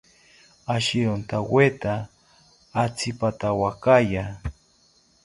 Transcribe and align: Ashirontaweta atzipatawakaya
Ashirontaweta 0.75 1.93
atzipatawakaya 2.83 4.25